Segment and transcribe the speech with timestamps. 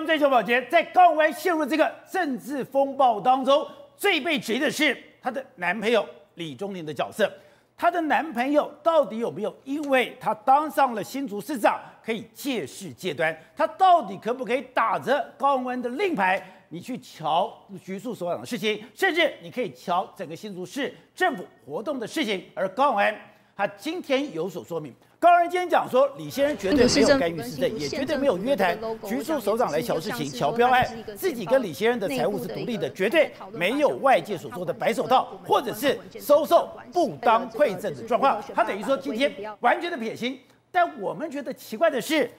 [0.00, 7.30] 我们追求保洁，在高文安陷入这个政治风暴当中，最被质疑的是她的男朋友李中林的角色。
[7.76, 13.38] 她的男朋友到底有没有因为她当上了新竹市长，可以借势借端？
[13.54, 17.54] 他到底可不可以打着高文安的令牌，你去瞧
[17.84, 22.42] 局处所长的事情，甚至你可以瞧整个新竹市政府活动的事情？
[22.54, 23.14] 而高文安
[23.54, 24.94] 他今天有所说明。
[25.20, 28.74] 高人今天讲说，李先生绝对没有干预市政，也绝对没有约谈
[29.06, 30.82] 局处首长来乔事情、乔标案，
[31.14, 38.42] 自己跟李先生的财务是独立的，绝对没有外界所说的白手套或者是收受不当馈赠的状况。
[38.54, 39.30] 他等于说今天
[39.60, 40.38] 完全的撇清。
[40.72, 42.30] 但我们觉得奇怪的是。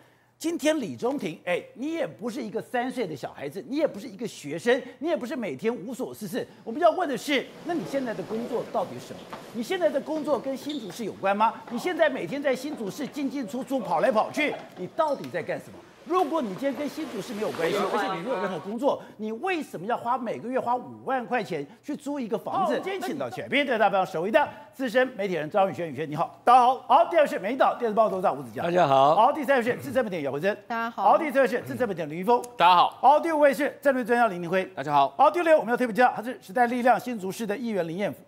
[0.42, 6.48] 今天李中庭，哎，你也不是一个三岁的小孩子，你也不是一个学生，你也不是每天无所事事。
[6.64, 9.20] 我们要问的是，那你现在的工作到底是什么？
[9.54, 11.54] 你现在的工作跟新主事有关吗？
[11.70, 15.78] 你现在每天在新主事进进出出跑来跑去，你到底在干什么？
[16.12, 22.74] 如果你今天跟新竹市没有关系，而且你没有任何工作，你为什么要花每个月花五万块钱去租一个房子？
[22.84, 26.80] 今天请到全面的代表，首位的资深媒体人张宇轩，宇轩你好，大家好。
[26.80, 29.16] 好，第二位是美丽岛电视报董事长吴子佳，大家好。
[29.16, 31.04] 好，第三位是资深媒体人姚慧珍，大家好。
[31.04, 32.90] 好，第四位是资深媒体人林一峰，大家好。
[33.00, 35.14] 好，第五位是战略专家林明辉，大家好。
[35.18, 38.20] 好，第六我们要特别介绍，他是时代力量新竹市的议员林彦辅。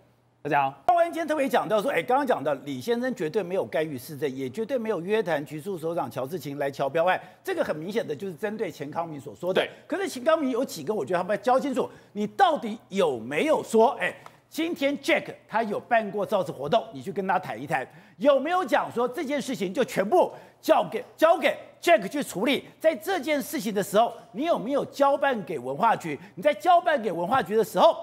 [0.44, 9.62] 大家好，高虹安今天特别讲到说，哎，刚刚讲到李先生绝对没有干预市政，也绝对没有约谈局处首长乔志勤来乔标案，这个很明显的就是针对钱康明所说的。
[9.62, 14.14] 对，可是钱康明有几个，我觉得他们要交清楚，你到底有没有说，哎，
[14.50, 22.66] 今天 Jack 他有办过造势活动，你去跟他谈一谈，有没有讲说这件事情就全部交给交给 Jack 去处理？
[22.78, 26.20] 在这件事情的时候，你有没有交办给文化局？
[26.34, 27.96] 你在交办给文化局的时候，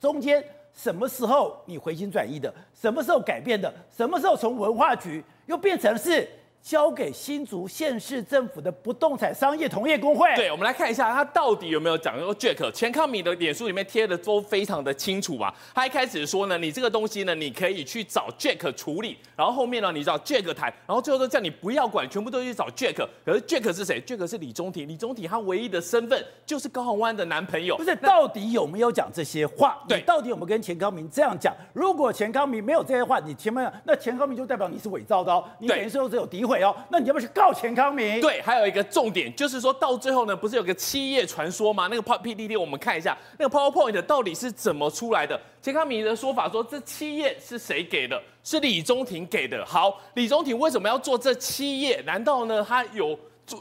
[0.00, 0.44] 中间。
[0.74, 2.52] 什么时候你回心转意的？
[2.74, 3.72] 什么时候改变的？
[3.90, 6.28] 什么时候从文化局又变成是
[6.62, 10.28] 交给新竹县市政府的不动产商业同业公会？
[10.36, 15.54] 对，我们来看一下他到底有没有讲说 Jack 钱康明的脸书里面贴的都非常的清楚吧？
[15.74, 23.06] 他一开始说呢，你这个东西呢，你可以去找 Jack 处理，然后后面呢，你找 Jack 谈，然后最后都叫你不要管，全部都去找 Jack。
[23.24, 27.76] 可是 Jack 是谁？Jack 是李中庭，李中庭他唯一的身份就是高虹安的男朋友。
[27.76, 29.78] 不是，到底有没有讲这些话？
[29.88, 31.54] 对，到底有没有跟钱康明这样讲？
[31.72, 38.20] 如果钱康明没有这些话，你前面那钱康明就代表你是伪造的哦，你等于说只有诋毁哦，那你要不要去告钱康明？
[38.20, 41.88] 对，还有一个重点就是说到最后呢，不是有个七页传说吗？
[41.90, 45.40] 那个 PPT 我们看一下，那个 PowerPoint 到底是怎么出来的？
[45.60, 48.20] 钱康明的说法说，这七页是谁给的？
[48.42, 49.64] 是李中庭给的。
[49.66, 52.02] 好，李中庭为什么要做这七页？
[52.06, 53.60] 难道呢他有做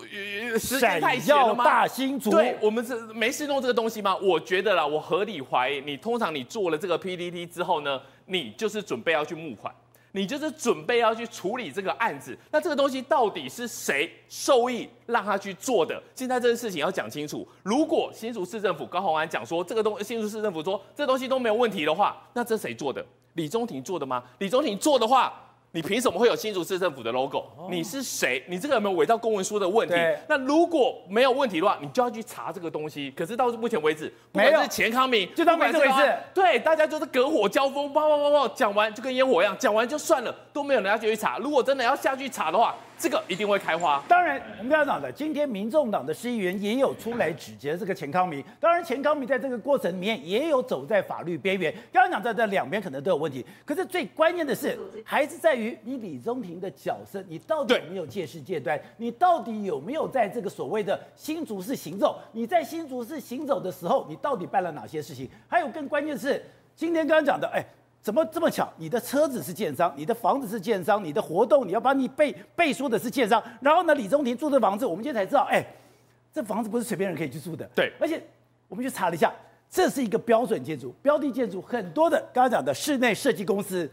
[0.59, 1.63] 时间太闲了吗？
[1.63, 4.15] 大新竹，对，我们是没事弄这个东西吗？
[4.17, 9.73] 我觉得啦，我合理怀疑，你通常你做了这个 PPT 之后呢，你就是准备要去募款。
[10.17, 16.01] 你就是准备要去处理这个案子，那这个东西到底是谁受益让他去做的？
[16.15, 17.47] 现在这个事情要讲清楚。
[17.61, 23.05] 如果新竹市政府高虹安讲说这个东，新竹市政府说这东西都没有问题的话，那这谁做的？
[23.33, 24.23] 李中庭做的吗？
[24.39, 25.43] 李中庭做的话。
[25.71, 27.43] 你凭什么会有新竹市政府的 logo？
[27.69, 28.41] 你是谁？
[28.47, 29.93] 你这个有没有伪造公文书的问题？
[30.27, 33.11] 那如果没有问题的话，你就要去查这个东西。
[33.11, 36.17] 可是到目前为止，不管是钱康明，就当没这回事。
[36.33, 41.37] 对，大家就是隔火交锋，叭叭叭叭，讲完就跟烟火一样，讲完就算了，都没有人要去查。
[41.37, 44.03] 如果真的要下去查的话，这个一定会开花。
[44.07, 48.43] 当然，我们刚刚讲的，今天民众党的市议员也有出来指责这个钱康明。
[48.59, 51.73] 当然，钱康明在这个过程里面也有走在法律边缘。
[51.93, 58.79] 刚刚讲在这两边可能都有问题，可是最关键的是，还是在于你李中庭的角色，你到底有没有借势借端？
[58.97, 62.19] 你到底有没有在这个所谓的新竹市行走？
[62.31, 65.29] 你在新竹市行走的时候，你到底办了哪些事情？
[65.47, 66.43] 还有更关键的是，
[66.75, 67.63] 今天刚刚讲的，哎。
[68.01, 68.71] 怎么这么巧？
[68.77, 75.65] 你的车子是建商，你的房子是建商，你的活动你要把你背背书的是建商，然后呢，李宗廷住的房子，我们今天才知道，哎，
[76.31, 77.69] 这房子不是随便人可以去住的。
[77.75, 78.21] 对，而且
[78.67, 79.33] 我们去查了一下，
[79.69, 83.89] 这是一个标准建筑，标的建筑，很多的刚刚讲的室内设计公司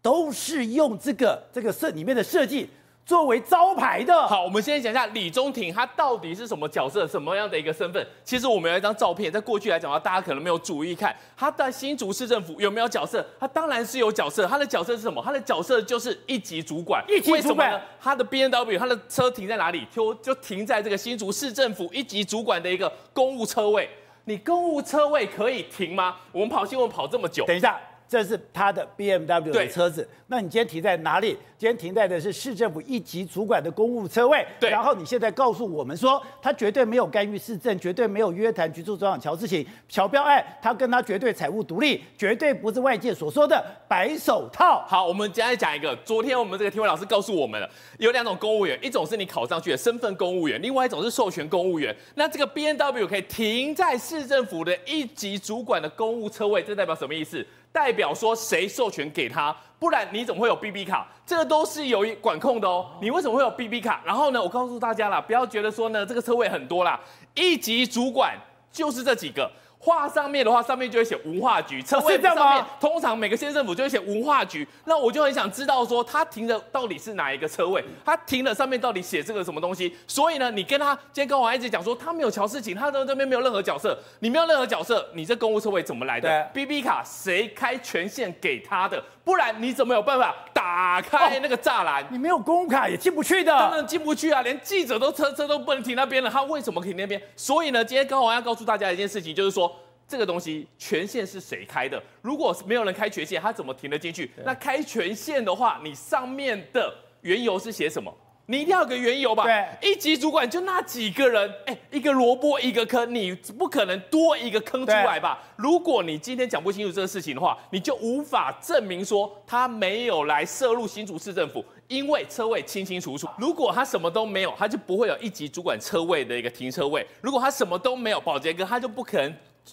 [0.00, 2.70] 都是用这个这个设里面的设计。
[3.04, 4.28] 作为招牌的。
[4.28, 8.06] 好，我们先讲一下李中庭他到底是什么角色，什么样的一个身份？
[8.22, 13.26] 其实我们有一张照片，在过去来讲的话，大家可能没有注意看，他在新竹市政府有没有角色？
[13.38, 15.20] 他当然是有角色，他的角色是什么？
[15.24, 17.04] 他的角色就是一级主管。
[17.08, 19.84] 一级主管，他的 B N W，他的车停在哪里？
[19.90, 23.90] 就就停在这个新竹市政府一级主管的一个公务车位。
[24.24, 26.16] 你公务车位可以停吗？
[26.30, 27.80] 我们跑新闻跑这么久，等一下。
[28.10, 30.06] 这是他的 BMW 的车子。
[30.26, 31.38] 那你今天停在哪里？
[31.56, 34.44] 今天停在的是市政府一级主管的公务车位。
[34.58, 34.68] 对。
[34.68, 39.64] 然后你现在告诉我们说，他绝对没有干预市政，绝对没有约谈局处长乔事情。
[39.88, 44.84] 乔标案，他跟他绝对财务独立，绝对不是外界所说的白手套。
[44.88, 45.94] 好，我们接下来讲一个。
[46.04, 51.94] 昨天我们这个天伟老师告诉我们了，有两种公务员，一种是你考上去的身份公务员，另外一种是授权公务员。
[52.16, 57.46] 那这个 BMW 可以停在市政府的一级主管的公务车位，这代表什么意思？
[57.72, 61.06] 代表说谁授权给他，不然你怎么会有 BB 卡？
[61.24, 62.90] 这个都是有管控的哦。
[63.00, 64.02] 你为什么会有 BB 卡？
[64.04, 66.98] 然后呢，我告诉大家啦，不要觉得说呢，这个车位很多啦，
[67.34, 68.36] 一级主管
[68.72, 69.50] 就是这几个。
[69.82, 71.82] 画上面的话，上面就会写文化局。
[71.82, 74.66] 车位上面通常每个县政府就会写文化局。
[74.84, 77.82] 那我就很想知道说，他停的到底是哪一个车位？
[78.04, 79.96] 他停的上面到底写这个什么东西？
[80.06, 83.98] 所以呢，你跟他今天跟我一直讲说，他没有乔事情，他在这边没有任何角色。
[84.18, 89.02] 你没有任何角色，你这公务车位怎么来的？BB 卡谁开权限给他的？
[89.24, 92.04] 不然你怎么有办法打开那个栅栏？
[92.10, 93.52] 你没有公务卡也进不去的。
[93.52, 96.30] 当然进不去啊，连记者都车车都不能停那边了。
[96.30, 97.20] 他为什么停那边？
[97.36, 99.74] 所以呢，今天刚好要告诉大家一件事情，就是说。
[100.10, 102.02] 这个东西权限是谁开的？
[102.20, 104.28] 如果没有人开权限，他怎么停得进去？
[104.44, 108.12] 那开权限的话，你上面的缘由是写什么？
[108.46, 109.44] 你一定要有个缘由吧？
[109.44, 115.38] 对，一级主管就那几个人，哎，一个萝卜一个坑，你不可能多一个坑出来吧？
[115.54, 123.28] 如果你今天讲不清楚这个事情的话，你就无法证明说他没有来涉入新竹市政府，因为车位清清楚楚。
[123.38, 127.06] 如果他什么都没有，他就不会有一级主管车位的一个停车位。
[127.20, 129.32] 如果他什么都没有，保洁哥他就不可能。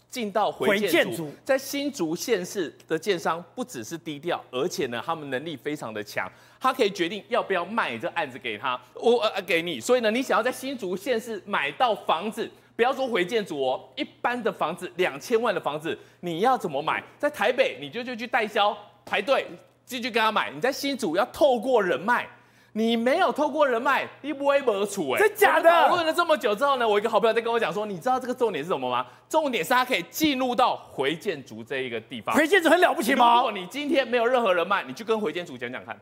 [0.09, 9.79] 进到回建筑，在新竹县市的建商不只是低调，而且呢，他们能力非常的强，他可以决定要不要卖这案子给他，我呃给你。
[9.79, 17.03] 所以呢，你想要在新竹县市买到房子，不要说回建筑哦，一般的房子两千万的房子，你要怎么买？
[17.17, 19.47] 在台北你就就去代销排队
[19.85, 22.27] 继续跟他买，你在新竹要透过人脉。
[22.73, 25.69] 你没有透过人脉，你不会没处哎，真假的？
[25.69, 29.05] 讨论了这么久之后呢，我一个好朋友在跟我讲说，你知道这个重点是什么吗？
[29.27, 32.35] 重点是他可以进入到回建筑这一个地方。
[32.35, 33.37] 回建筑很了不起吗？
[33.37, 35.99] 如果你今天没有任何人脉，你就跟回建筑讲讲看，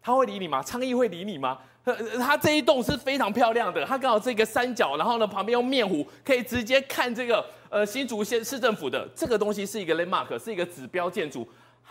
[0.00, 0.62] 他会理你吗？
[0.62, 1.58] 昌邑会理你吗？
[2.18, 11.46] 他这一栋是非常漂亮的，他刚好这个三角，然后呢旁边用面湖，可以直接看这个呃新竹县市政府的这个东西是一个 landmark，是一个指标建筑。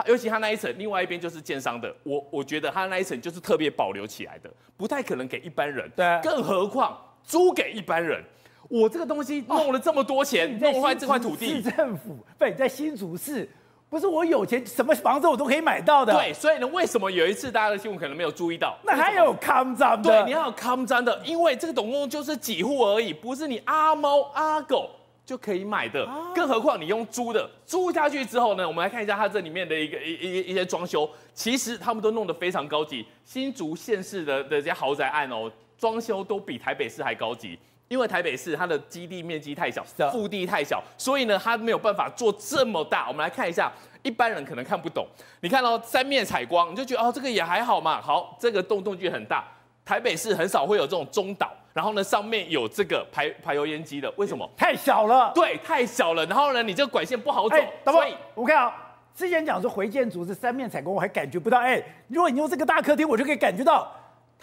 [0.07, 1.94] 尤其它那一层，另外一边就是建商的。
[2.04, 5.90] 我我觉得它那一层就是特别保留起来的，不太可能给一般人。
[5.95, 8.24] 对，更何况租给一般人。
[8.69, 11.62] 我这个东西弄了这么多钱，弄坏这块土地。
[11.62, 13.48] 市政府，不，你在新竹市，
[13.90, 16.13] 不是我有钱，什么房子我都可以买到的。
[16.13, 18.75] 对，所以呢，为什么有一次大家的新闻可能没有注意到？
[18.84, 20.10] 那还有康章的。
[20.10, 24.90] 对，你要有康章的，因为这个总共就是几户而已，不是你阿猫阿狗。
[25.25, 26.05] 就可以买的，
[26.35, 33.05] 更何况你用租的，租下去之后呢，我们来看一下它这里面的一个一一一些装修，其实他们都弄得非常高级。
[33.23, 39.81] 新竹县市的的这些豪宅案哦，装修都比台北市还高级，因为台北市它的基地面积太小，
[40.11, 43.07] 腹地太小，所以呢，它没有办法做这么大。
[43.07, 43.71] 我们来看一下，
[44.01, 45.07] 一般人可能看不懂，
[45.39, 48.01] 你看到三面采光，你就觉得哦，这个也还好嘛。
[48.01, 49.47] 好，这个洞洞距很大，
[49.85, 51.51] 台北市很少会有这种中岛。
[51.74, 54.47] 然后呢，上面有这个排排油烟机的，为什么？
[54.56, 55.31] 太小了。
[55.33, 56.24] 对，太小了。
[56.27, 57.56] 然后呢，你这个管线不好走。
[57.56, 58.71] 哎，所以我看啊，
[59.15, 61.57] 之前讲说回建筑是三面采光，我还感觉不到。
[61.57, 63.91] 哎，如果你用这个大客厅，我就可以感觉到。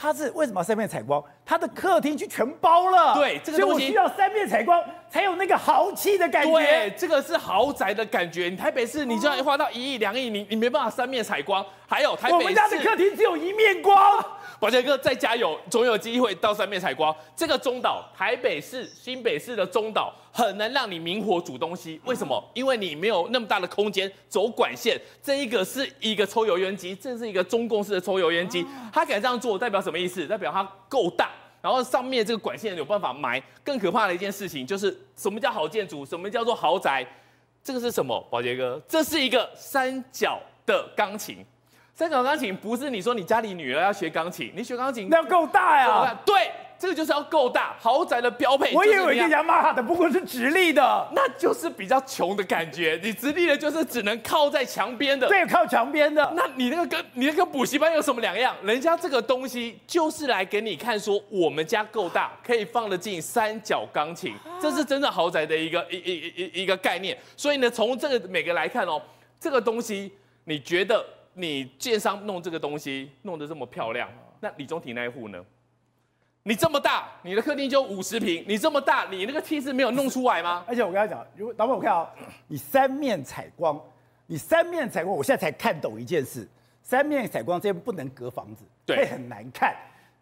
[0.02, 1.22] 它是为什么三面采光？
[1.44, 3.14] 它的客厅就全包了。
[3.14, 6.52] 对，这个东西我需要三面采光才有那个豪气的感觉。
[6.52, 8.48] 对，这个是豪宅的感觉。
[8.48, 11.64] 你台北市，你就要花到一亿两亿，你你没办法三面采光。
[11.86, 14.24] 还有台北市，我们家的客厅只有一面光。
[14.60, 17.14] 宝杰哥再加油，总有机会到三面采光。
[17.34, 21.98] 这个中岛，台北市、新北市的中岛，很难让你明火煮东西。
[22.04, 22.44] 为什么？
[22.52, 25.00] 因为你没有那么大的空间走管线。
[25.22, 28.66] 这一个是一个抽油烟机，这是一个中共式的抽油烟机。
[28.92, 30.26] 它敢这样做，代表什么意思？
[30.26, 31.30] 代表它够大，
[31.62, 33.42] 然后上面这个管线有办法埋。
[33.64, 36.04] 更可怕的一件事情就是，什么叫好建筑？
[36.04, 37.06] 什么叫做豪宅？
[37.64, 38.20] 这个是什么？
[38.30, 41.42] 宝杰哥，这是一个三角的钢琴。
[42.00, 46.18] 三角钢琴不是你说你家里女儿要学钢琴，你学钢琴那要够大呀。
[46.24, 48.72] 对，这个就是要够大，豪宅的标配。
[48.72, 52.98] 我以为一个雅马哈的，不过是直立的，那就是比较穷的感觉。
[53.02, 55.28] 你直立的，就是只能靠在墙边的。
[55.28, 56.32] 对，靠墙边的。
[56.34, 58.56] 那你那个跟你那个补习班有什么两样？
[58.62, 67.14] 人家这个东西就是来给你看，说我们家够大，可以放得进三角钢琴，这是真正豪宅的一个一一一一个概念。
[67.36, 68.98] 所以呢，从这个每个来看哦，
[69.38, 70.10] 这个东西
[70.44, 71.04] 你觉得？
[71.40, 74.08] 你建商弄这个东西弄得这么漂亮，
[74.40, 75.44] 那李中庭那一户呢？
[76.42, 80.64] 你这么大，你的客厅就五十平，你这么大，你那个气势没有弄出来吗？
[80.66, 82.10] 而且我跟他讲，如果导播我看啊，
[82.48, 83.78] 你三面采光，
[84.26, 86.48] 你三面采光，我现在才看懂一件事：
[86.82, 89.76] 三面采光这边不能隔房子，对，会很难看。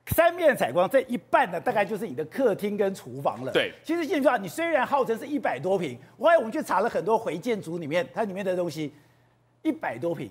[0.08, 3.52] 三面采光这一半呢，大概就是你的客厅跟厨房了。
[3.52, 8.92] 对，其实现在你虽然号称是一百多平，后来我们去查了很多回建组里面，它里面的东西
[9.62, 10.28] 一百多坪。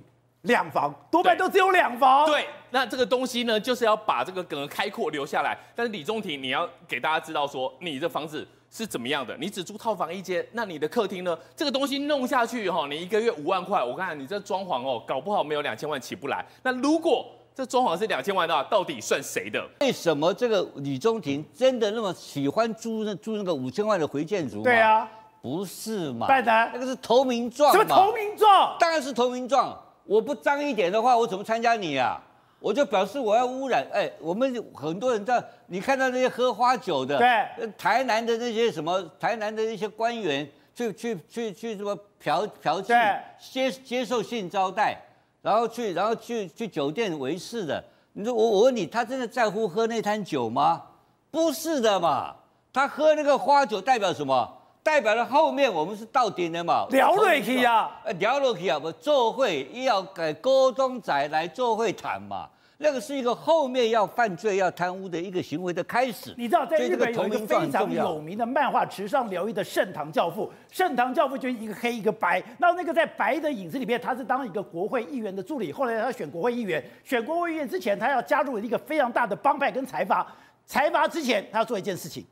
[0.48, 2.26] 两房多半都只有两房。
[2.26, 5.58] 对，那这个东西呢，就是要把这个整个开阔留下来。
[5.76, 9.38] 但是李中庭，你要给大家知道说，你的房子是怎么样的？
[9.38, 11.38] 你只租套房一间，那你的客厅呢？
[11.56, 16.44] 这个东西弄下去哈，你一个月五万块，我看你这装潢哦，搞不好没有两千万起不来。
[16.64, 17.26] 那如果
[17.56, 19.68] 这装潢是两千万的话，到底算谁的？
[19.82, 24.62] 为什么这个李中庭真的那么喜欢租那租那个五千万的回建筑？
[24.62, 25.10] 对啊，
[25.42, 26.28] 不是嘛？
[26.28, 27.72] 拜登，那个是投名状。
[27.72, 28.76] 什么投名状？
[28.80, 29.76] 当然是投名状。
[30.08, 32.20] 我不脏一点的话，我怎么参加你啊？
[32.60, 33.86] 我就表示我要污染。
[33.94, 43.20] 哎，我们很多人在，你看到那些喝花酒的，对，台南的那些什么，台南的那些官员去去去去什么嫖嫖妓，
[43.52, 44.98] 接接受性招待，
[45.44, 47.84] 然后去然后去去酒店维持的。
[48.14, 50.82] 你说我我问你，他真的在乎喝那摊酒吗？
[51.30, 52.36] 不是的嘛，
[52.74, 54.57] 他喝那个花酒代表什么？
[54.88, 56.88] 代表了后面我们是到顶的嘛？
[56.92, 62.48] 聊落去啊，呃，聊落去啊，不做会要给高中仔来做会谈嘛？
[62.78, 66.34] 那个是一个后面要犯罪、要贪污的一个行为的开始。
[66.38, 72.42] 你知道，在日本有一个非常有名的漫画《池上辽一》的盛唐教父，盛唐教父就是一个黑一个白。
[72.58, 75.70] 那那个在白的影子里面，他是当一个国会议员的助理。
[75.70, 80.26] 后来他选国会议员，选国会议员之前，他要加入一个非常大的帮派跟财阀。
[80.66, 82.26] 财阀之前，他要做一件事情。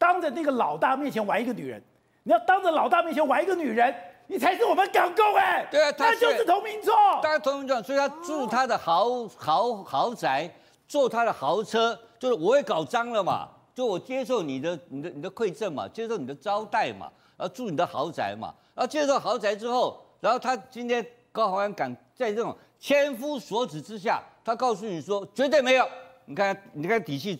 [0.00, 1.82] 当着那个老大面前玩一个女人，
[2.22, 3.94] 你要当着老大面前玩一个女人，
[4.28, 5.68] 你才是我们港共哎！
[5.70, 10.50] 对啊，他就是同名状，当然投名状，所以他住他的豪豪豪宅，
[10.88, 25.86] 坐他的豪车，就是我也搞脏了嘛，就我接受你的你的你的馈赠嘛，接受你的招待嘛，然后住你的豪宅嘛，然后接受豪宅之后，然后他今天高虹安敢在这种千夫所指之下，他告诉你说绝对没有，
[26.24, 27.38] 你看你看底气。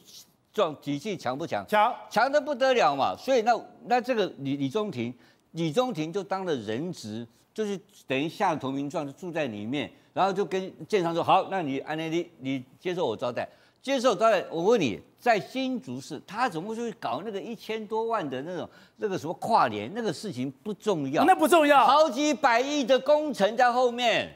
[0.53, 1.65] 壮体系强不强？
[1.69, 3.15] 强，强的不得了嘛！
[3.17, 3.53] 所以那
[3.87, 5.15] 那这个李李宗廷，
[5.53, 13.49] 李宗廷就当了人质，就是等于下了投名状，就住在里面，然后就跟建商说：“好，那你安内利，你接受我招待，
[13.81, 19.89] 接受招待。”我问你，在新竹市，他怎么会去搞那个一千多万的那种那个什么跨年？
[19.95, 24.29] 那个事情不重要，那不重要，好几百亿的工程在后面，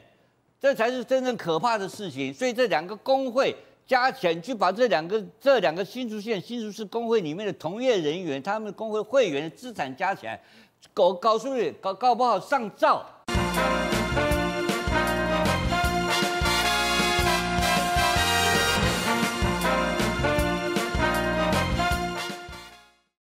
[0.61, 2.33] 这才是真正可怕的事情。
[2.33, 3.53] 所以这两个工会。
[3.87, 10.41] 加钱去把这两个这两个新竹县新竹市工会里面的同业人员，他们工会会员的资产加起来，
[10.93, 13.05] 搞搞出去，搞搞不好上照。